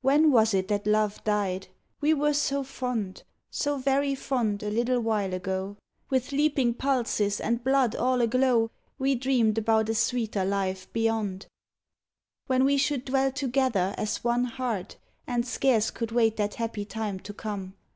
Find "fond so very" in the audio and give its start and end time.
2.64-4.16